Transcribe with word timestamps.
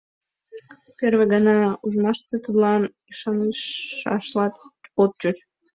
Первый 0.99 1.27
гана 1.33 1.55
ужмаште 1.85 2.35
тудлан 2.45 2.83
ӱшанышашлат 3.09 4.53
от 5.03 5.11
чуч. 5.21 5.37